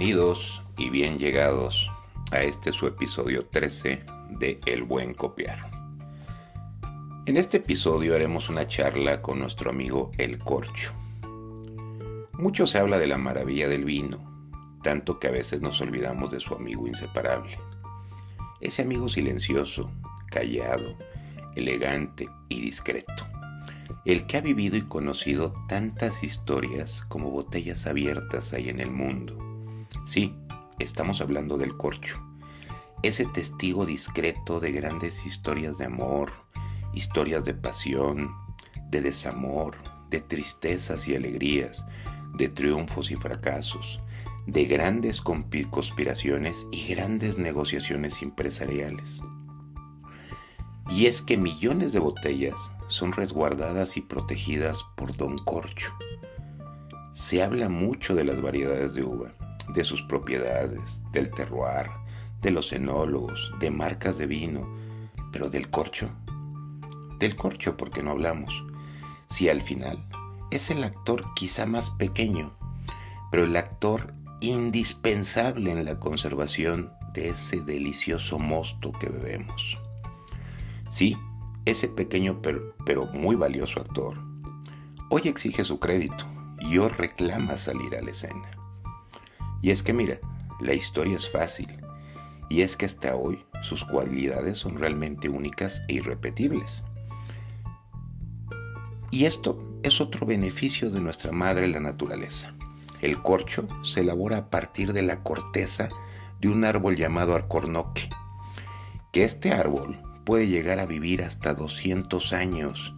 [0.00, 1.90] Bienvenidos y bien llegados
[2.32, 5.70] a este su episodio 13 de El Buen Copiar.
[7.26, 10.94] En este episodio haremos una charla con nuestro amigo El Corcho.
[12.32, 14.48] Mucho se habla de la maravilla del vino,
[14.82, 17.58] tanto que a veces nos olvidamos de su amigo inseparable.
[18.62, 19.90] Ese amigo silencioso,
[20.30, 20.96] callado,
[21.56, 23.26] elegante y discreto.
[24.06, 29.49] El que ha vivido y conocido tantas historias como botellas abiertas hay en el mundo
[30.10, 30.34] Sí,
[30.80, 32.20] estamos hablando del corcho.
[33.04, 36.32] Ese testigo discreto de grandes historias de amor,
[36.92, 38.34] historias de pasión,
[38.90, 39.76] de desamor,
[40.08, 41.86] de tristezas y alegrías,
[42.34, 44.00] de triunfos y fracasos,
[44.48, 49.22] de grandes conspiraciones y grandes negociaciones empresariales.
[50.90, 55.92] Y es que millones de botellas son resguardadas y protegidas por Don Corcho.
[57.12, 59.36] Se habla mucho de las variedades de uva,
[59.72, 61.90] de sus propiedades, del terroir,
[62.42, 64.68] de los enólogos, de marcas de vino,
[65.32, 66.10] pero del corcho.
[67.18, 68.64] Del corcho, porque no hablamos?
[69.28, 70.04] Si al final
[70.50, 72.56] es el actor quizá más pequeño,
[73.30, 79.78] pero el actor indispensable en la conservación de ese delicioso mosto que bebemos.
[80.88, 81.16] Sí,
[81.66, 84.30] ese pequeño pero, pero, muy valioso actor
[85.10, 86.24] hoy exige su crédito
[86.60, 88.59] y hoy reclama salir a la escena.
[89.62, 90.18] Y es que mira,
[90.60, 91.68] la historia es fácil.
[92.48, 96.82] Y es que hasta hoy sus cualidades son realmente únicas e irrepetibles.
[99.10, 102.54] Y esto es otro beneficio de nuestra madre la naturaleza.
[103.00, 105.88] El corcho se elabora a partir de la corteza
[106.40, 108.08] de un árbol llamado alcornoque,
[109.12, 112.94] que este árbol puede llegar a vivir hasta 200 años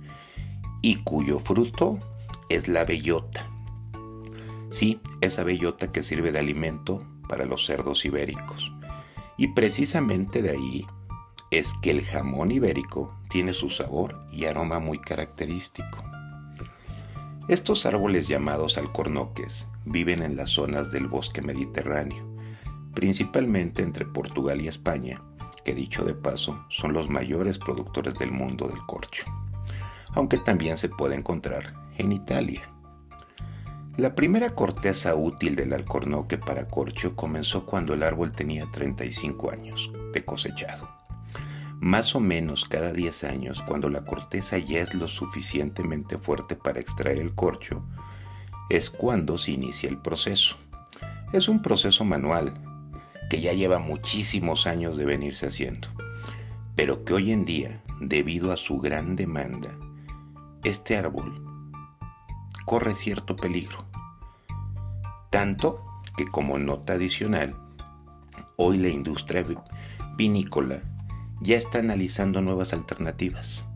[0.82, 1.98] y cuyo fruto
[2.48, 3.51] es la bellota.
[4.72, 8.72] Sí, esa bellota que sirve de alimento para los cerdos ibéricos.
[9.36, 10.86] Y precisamente de ahí
[11.50, 16.02] es que el jamón ibérico tiene su sabor y aroma muy característico.
[17.48, 22.26] Estos árboles llamados alcornoques viven en las zonas del bosque mediterráneo,
[22.94, 25.22] principalmente entre Portugal y España,
[25.66, 29.26] que dicho de paso son los mayores productores del mundo del corcho,
[30.14, 32.71] aunque también se puede encontrar en Italia.
[33.98, 39.92] La primera corteza útil del alcornoque para corcho comenzó cuando el árbol tenía 35 años
[40.14, 40.88] de cosechado.
[41.78, 46.80] Más o menos cada 10 años, cuando la corteza ya es lo suficientemente fuerte para
[46.80, 47.84] extraer el corcho,
[48.70, 50.56] es cuando se inicia el proceso.
[51.34, 52.54] Es un proceso manual
[53.28, 55.88] que ya lleva muchísimos años de venirse haciendo,
[56.76, 59.76] pero que hoy en día, debido a su gran demanda,
[60.64, 61.41] este árbol
[62.64, 63.84] corre cierto peligro.
[65.30, 65.84] Tanto
[66.16, 67.56] que como nota adicional,
[68.56, 69.46] hoy la industria
[70.16, 70.82] vinícola
[71.40, 73.66] ya está analizando nuevas alternativas,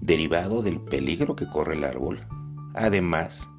[0.00, 2.26] derivado del peligro que corre el árbol,
[2.74, 3.50] además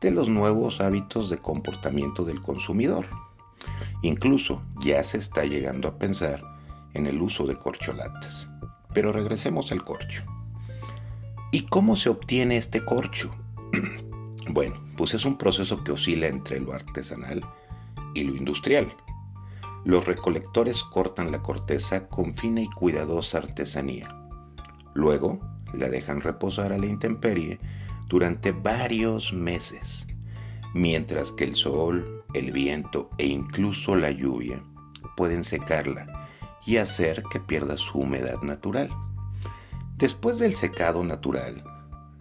[0.00, 3.06] de los nuevos hábitos de comportamiento del consumidor.
[4.02, 6.42] Incluso ya se está llegando a pensar
[6.94, 8.48] en el uso de corcholatas.
[8.94, 10.24] Pero regresemos al corcho.
[11.52, 13.34] ¿Y cómo se obtiene este corcho?
[14.50, 17.44] Bueno, pues es un proceso que oscila entre lo artesanal
[18.14, 18.88] y lo industrial.
[19.84, 24.08] Los recolectores cortan la corteza con fina y cuidadosa artesanía.
[24.94, 25.38] Luego
[25.74, 27.60] la dejan reposar a la intemperie
[28.08, 30.06] durante varios meses,
[30.74, 34.62] mientras que el sol, el viento e incluso la lluvia
[35.16, 36.28] pueden secarla
[36.64, 38.88] y hacer que pierda su humedad natural.
[39.96, 41.62] Después del secado natural,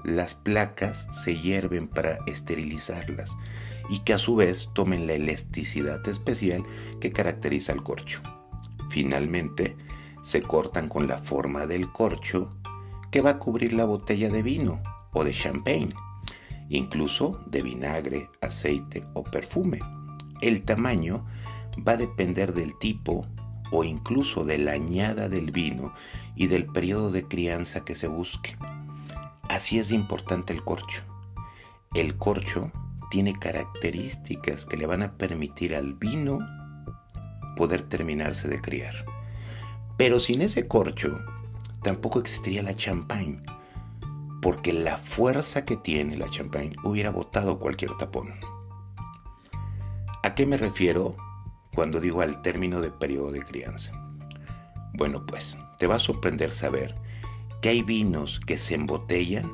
[0.04, 3.36] las placas se hierven para esterilizarlas
[3.90, 6.64] y que a su vez tomen la elasticidad especial
[7.00, 8.22] que caracteriza al corcho.
[8.90, 9.76] Finalmente,
[10.22, 12.58] se cortan con la forma del corcho
[13.12, 14.82] que va a cubrir la botella de vino
[15.14, 15.94] o de champagne,
[16.70, 19.80] incluso de vinagre, aceite o perfume.
[20.42, 21.26] El tamaño
[21.88, 23.26] va a depender del tipo
[23.72, 25.94] o incluso de la añada del vino
[26.36, 28.58] y del periodo de crianza que se busque.
[29.58, 31.02] Así es importante el corcho.
[31.96, 32.72] El corcho
[33.10, 36.38] tiene características que le van a permitir al vino
[37.56, 38.94] poder terminarse de criar.
[39.98, 41.20] Pero sin ese corcho
[41.82, 43.42] tampoco existiría la champagne,
[44.44, 48.36] porque la fuerza que tiene la champagne hubiera botado cualquier tapón.
[50.22, 51.18] ¿A qué me refiero
[51.74, 53.92] cuando digo al término de periodo de crianza?
[54.94, 57.07] Bueno, pues te va a sorprender saber
[57.62, 59.52] que hay vinos que se embotellan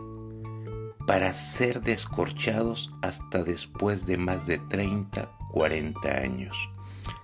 [1.06, 6.56] para ser descorchados hasta después de más de 30, 40 años.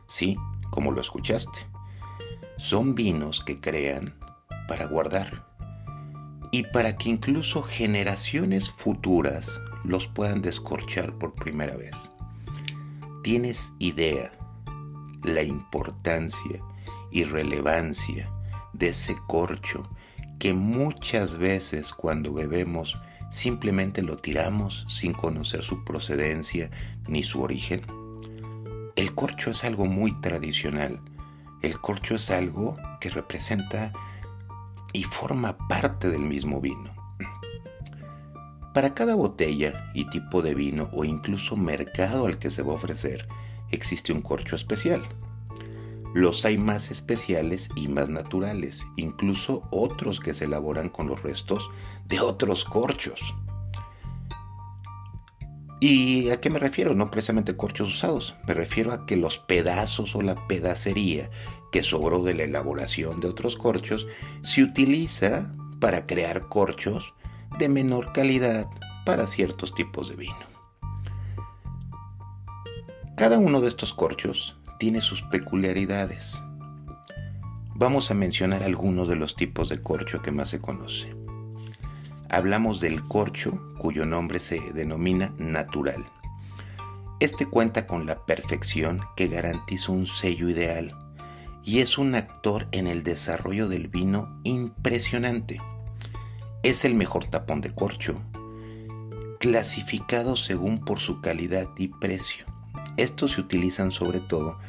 [0.07, 0.37] Sí,
[0.69, 1.67] como lo escuchaste.
[2.57, 4.15] Son vinos que crean
[4.67, 5.47] para guardar
[6.51, 12.11] y para que incluso generaciones futuras los puedan descorchar por primera vez.
[13.23, 14.31] ¿Tienes idea
[15.23, 16.61] la importancia
[17.11, 18.31] y relevancia
[18.73, 19.89] de ese corcho
[20.39, 22.97] que muchas veces cuando bebemos
[23.29, 26.71] simplemente lo tiramos sin conocer su procedencia
[27.07, 27.81] ni su origen?
[28.95, 31.01] El corcho es algo muy tradicional.
[31.61, 33.91] El corcho es algo que representa
[34.93, 36.93] y forma parte del mismo vino.
[38.73, 42.75] Para cada botella y tipo de vino o incluso mercado al que se va a
[42.75, 43.27] ofrecer,
[43.71, 45.03] existe un corcho especial.
[46.13, 51.69] Los hay más especiales y más naturales, incluso otros que se elaboran con los restos
[52.07, 53.35] de otros corchos.
[55.81, 56.93] ¿Y a qué me refiero?
[56.93, 61.29] No precisamente corchos usados, me refiero a que los pedazos o la pedacería
[61.71, 64.07] que sobró de la elaboración de otros corchos
[64.41, 67.13] se utiliza para crear corchos
[67.59, 68.67] de menor calidad
[69.05, 70.35] para ciertos tipos de vino.
[73.15, 76.41] Cada uno de estos corchos tiene sus peculiaridades.
[77.75, 81.19] Vamos a mencionar algunos de los tipos de corcho que más se conoce
[82.29, 86.05] hablamos del corcho, cuyo nombre se denomina natural.
[87.19, 90.95] Este cuenta con la perfección que garantiza un sello ideal
[91.65, 95.59] y es un actor en el desarrollo del vino impresionante.
[96.63, 98.21] Es el mejor tapón de corcho,
[99.39, 102.45] clasificado según por su calidad y precio.
[102.97, 104.59] Estos se utilizan sobre todo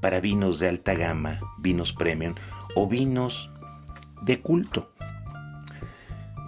[0.00, 2.34] para vinos de alta gama, vinos premium
[2.74, 3.50] o vinos
[4.22, 4.92] de culto.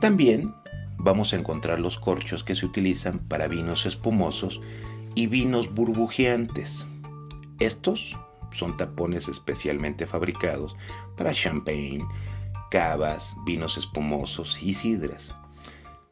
[0.01, 0.55] También
[0.99, 4.61] vamos a encontrar los corchos que se utilizan para vinos espumosos
[5.15, 6.87] y vinos burbujeantes.
[7.59, 8.17] Estos
[8.51, 10.77] son tapones especialmente fabricados
[11.17, 12.05] para champagne,
[12.71, 15.35] cavas, vinos espumosos y sidras.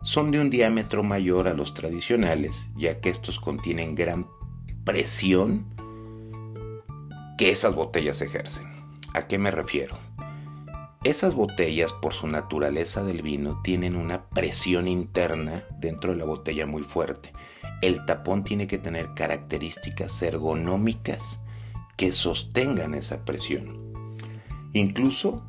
[0.03, 4.27] Son de un diámetro mayor a los tradicionales, ya que estos contienen gran
[4.85, 5.67] presión
[7.39, 8.67] que esas botellas ejercen.
[9.15, 9.97] ¿A qué me refiero?
[11.03, 16.67] Esas botellas, por su naturaleza del vino, tienen una presión interna dentro de la botella
[16.67, 17.33] muy fuerte.
[17.81, 21.41] El tapón tiene que tener características ergonómicas
[21.97, 24.17] que sostengan esa presión.
[24.75, 25.43] Incluso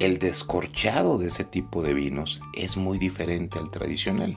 [0.00, 4.36] el descorchado de ese tipo de vinos es muy diferente al tradicional.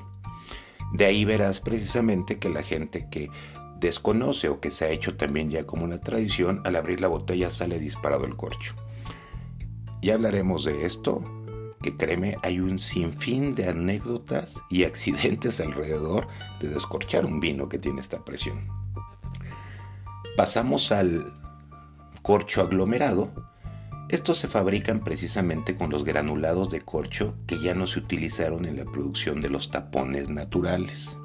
[0.94, 3.30] De ahí verás precisamente que la gente que
[3.80, 7.50] desconoce o que se ha hecho también ya como una tradición, al abrir la botella
[7.50, 8.76] sale disparado el corcho.
[10.02, 11.24] Ya hablaremos de esto,
[11.81, 16.28] que créeme, hay un sinfín de anécdotas y accidentes alrededor
[16.62, 18.68] de descorchar un vino que tiene esta presión.
[20.36, 21.34] Pasamos al
[22.22, 23.30] corcho aglomerado.
[24.10, 28.78] Estos se fabrican precisamente con los granulados de corcho que ya no se utilizaron en
[28.78, 31.19] la producción de los tapones naturales.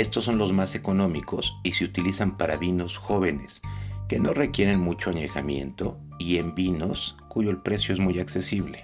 [0.00, 3.60] Estos son los más económicos y se utilizan para vinos jóvenes
[4.08, 8.82] que no requieren mucho añejamiento y en vinos cuyo el precio es muy accesible.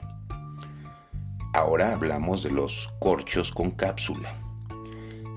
[1.55, 4.37] Ahora hablamos de los corchos con cápsula.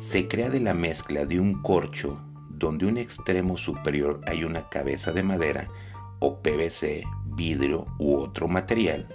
[0.01, 5.13] Se crea de la mezcla de un corcho donde un extremo superior hay una cabeza
[5.13, 5.69] de madera
[6.19, 7.05] o PVC,
[7.37, 9.07] vidrio u otro material.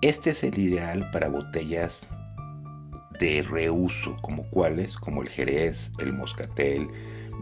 [0.00, 2.08] Este es el ideal para botellas
[3.18, 6.88] de reuso, como cuáles, como el Jerez, el Moscatel,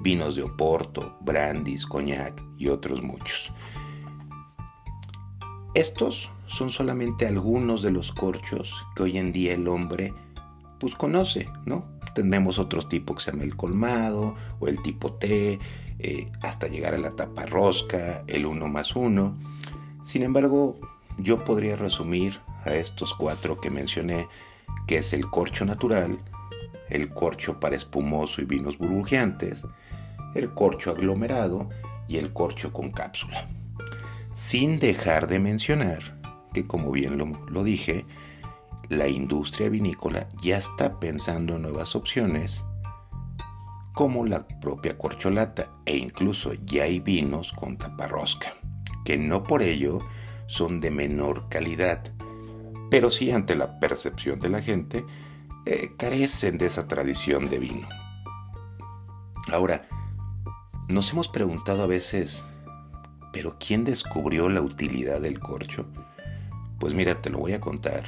[0.03, 3.53] vinos de Oporto, brandis, coñac y otros muchos.
[5.75, 10.13] Estos son solamente algunos de los corchos que hoy en día el hombre
[10.81, 11.85] pues conoce, ¿no?
[12.15, 15.61] Tenemos otros tipos que se llama el colmado o el tipo T,
[16.01, 19.39] eh, hasta llegar a la tapa rosca, el 1 más 1.
[20.03, 20.81] Sin embargo,
[21.19, 24.27] yo podría resumir a estos cuatro que mencioné,
[24.91, 26.19] que es el corcho natural,
[26.89, 29.65] el corcho para espumoso y vinos burbujeantes,
[30.35, 31.69] el corcho aglomerado
[32.09, 33.49] y el corcho con cápsula.
[34.35, 36.21] Sin dejar de mencionar
[36.53, 38.05] que, como bien lo, dije,
[38.89, 42.65] la industria vinícola ya está pensando en nuevas opciones
[43.95, 48.55] como la propia corcholata e incluso ya hay vinos con taparrosca,
[49.05, 50.01] que no por ello
[50.49, 52.13] son de menor calidad,
[52.91, 55.05] pero sí ante la percepción de la gente
[55.67, 57.89] eh, carecen de esa tradición de vino.
[59.53, 59.89] Ahora,
[60.89, 62.45] nos hemos preguntado a veces
[63.33, 65.87] pero ¿quién descubrió la utilidad del corcho?
[66.79, 68.05] Pues mira, te lo voy a contar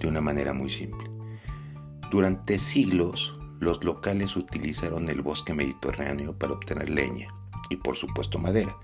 [0.00, 1.08] de una manera muy simple.
[2.10, 7.28] Durante siglos, los locales utilizaron el bosque mediterráneo para obtener leña.
[7.68, 8.76] y por supuesto madera.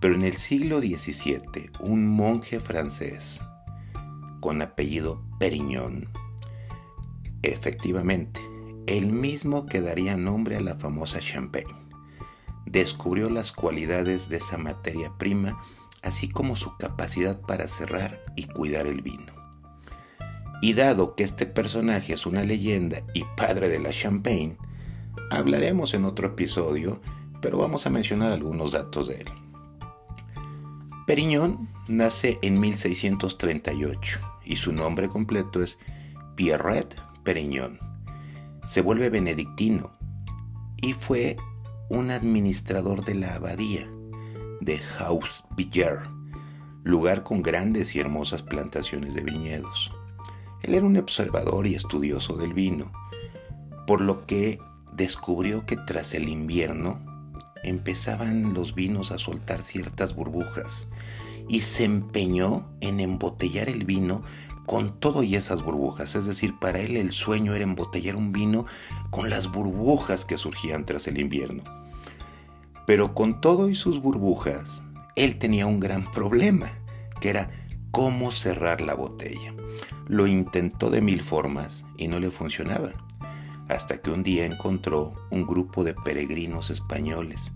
[0.00, 3.40] Pero en el siglo XVII, un monje francés
[4.42, 6.08] con apellido Perignon,
[7.42, 8.40] efectivamente,
[8.88, 11.72] el mismo que daría nombre a la famosa Champagne,
[12.66, 15.62] descubrió las cualidades de esa materia prima,
[16.02, 19.32] así como su capacidad para cerrar y cuidar el vino.
[20.60, 24.56] Y dado que este personaje es una leyenda y padre de la Champagne,
[25.30, 27.00] hablaremos en otro episodio,
[27.40, 29.28] pero vamos a mencionar algunos datos de él.
[31.06, 35.78] Perignon nace en 1638 y su nombre completo es
[36.36, 37.78] Pierret Perignon.
[38.66, 39.92] Se vuelve benedictino
[40.80, 41.36] y fue
[41.88, 43.88] un administrador de la abadía
[44.60, 44.80] de
[45.56, 46.08] Villard,
[46.84, 49.92] lugar con grandes y hermosas plantaciones de viñedos.
[50.62, 52.92] Él era un observador y estudioso del vino,
[53.86, 54.60] por lo que
[54.92, 57.00] descubrió que tras el invierno
[57.64, 60.88] empezaban los vinos a soltar ciertas burbujas
[61.48, 64.22] y se empeñó en embotellar el vino
[64.66, 66.14] con todo y esas burbujas.
[66.14, 68.66] Es decir, para él el sueño era embotellar un vino
[69.10, 71.62] con las burbujas que surgían tras el invierno.
[72.86, 74.82] Pero con todo y sus burbujas,
[75.16, 76.72] él tenía un gran problema,
[77.20, 77.50] que era
[77.90, 79.54] cómo cerrar la botella.
[80.08, 82.90] Lo intentó de mil formas y no le funcionaba
[83.68, 87.52] hasta que un día encontró un grupo de peregrinos españoles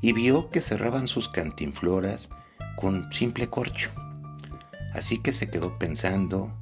[0.00, 2.30] y vio que cerraban sus cantinfloras
[2.76, 3.90] con simple corcho.
[4.94, 6.52] Así que se quedó pensando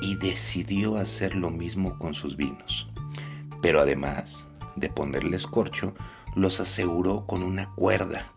[0.00, 2.88] y decidió hacer lo mismo con sus vinos.
[3.62, 5.94] Pero además de ponerles corcho,
[6.34, 8.32] los aseguró con una cuerda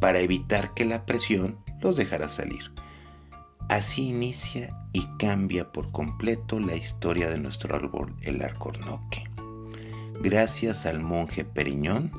[0.00, 2.72] para evitar que la presión los dejara salir.
[3.68, 9.24] Así inicia y cambia por completo la historia de nuestro árbol, el arcornoque.
[10.22, 12.12] Gracias al monje Periñón,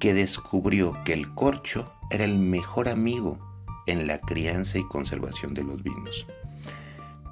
[0.00, 3.38] que descubrió que el corcho era el mejor amigo
[3.86, 6.26] en la crianza y conservación de los vinos.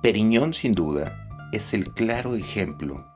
[0.02, 3.06] Periñón, sin duda, es el claro ejemplo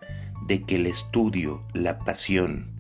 [0.47, 2.71] de que el estudio, la pasión,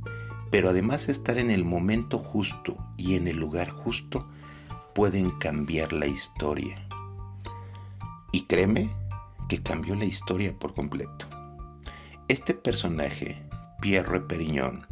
[0.50, 4.28] pero además estar en el momento justo y en el lugar justo
[4.94, 6.86] pueden cambiar la historia
[8.32, 8.90] y créeme
[9.48, 11.26] que cambió la historia por completo.
[12.28, 13.42] Este personaje,
[13.80, 14.86] Pierre Perignon,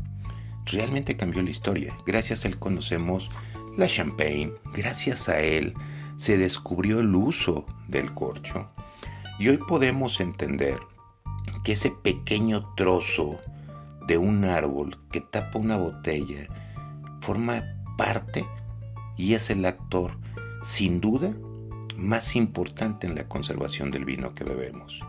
[0.66, 1.96] realmente cambió la historia.
[2.06, 3.30] Gracias a él conocemos
[3.76, 5.74] la champagne, gracias a él
[6.16, 8.68] se descubrió el uso del corcho.
[9.38, 10.78] Y hoy podemos entender
[11.64, 13.38] que ese pequeño trozo
[14.06, 16.46] de un árbol que tapa una botella
[17.20, 17.62] forma
[17.96, 18.46] parte
[19.16, 20.18] y es el actor,
[20.62, 21.34] sin duda,
[21.96, 25.00] más importante en la conservación del vino que bebemos.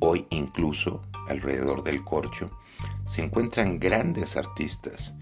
[0.00, 2.50] Hoy incluso, alrededor del corcho,
[3.06, 5.14] se encuentran grandes artistas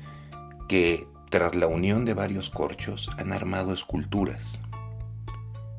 [0.69, 4.61] que, tras la unión de varios corchos, han armado esculturas.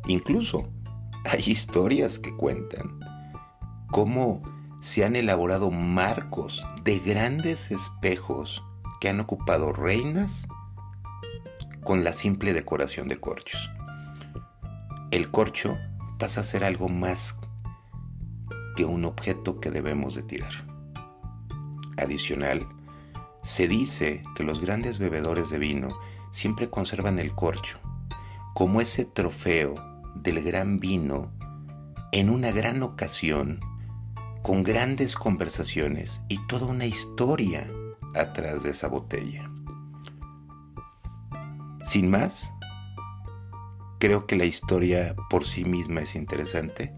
[0.08, 0.70] Incluso
[1.26, 3.00] hay historias que cuentan
[3.92, 4.42] cómo
[4.82, 8.64] se han elaborado marcos de grandes espejos
[9.00, 10.48] que han ocupado reinas
[11.84, 13.70] con la simple decoración de corchos
[15.12, 15.78] el corcho
[16.18, 17.38] pasa a ser algo más
[18.78, 20.54] que un objeto que debemos de tirar.
[21.98, 22.66] Adicional,
[23.44, 25.90] se dice que los grandes bebedores de vino
[26.32, 27.80] siempre conservan el corcho
[28.54, 29.76] como ese trofeo
[30.16, 31.32] del gran vino
[32.12, 33.62] en una gran ocasión,
[34.44, 37.72] con grandes conversaciones y toda una historia
[38.14, 39.50] atrás de esa botella.
[41.84, 42.52] Sin más,
[44.02, 46.92] Creo que la historia por sí misma es interesante.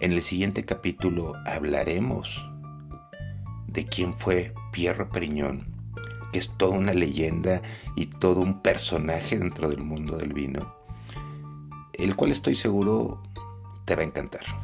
[0.00, 2.50] En el siguiente capítulo hablaremos
[3.74, 5.66] de quién fue Pierre Periñón,
[6.32, 7.60] que es toda una leyenda
[7.96, 10.74] y todo un personaje dentro del mundo del vino,
[11.92, 13.22] el cual estoy seguro
[13.84, 14.63] te va a encantar.